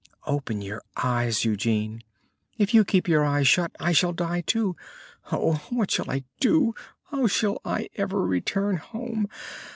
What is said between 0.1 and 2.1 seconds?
Open your eyes, Eugene.